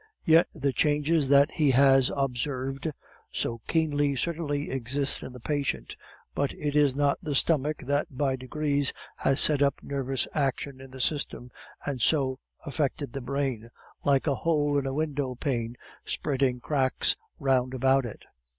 [0.25, 2.89] "Yes, the changes that he has observed
[3.31, 5.95] so keenly certainly exist in the patient;
[6.33, 10.89] but it is not the stomach that, by degrees, has set up nervous action in
[10.89, 11.51] the system,
[11.85, 13.69] and so affected the brain,
[14.03, 18.23] like a hole in a window pane spreading cracks round about it.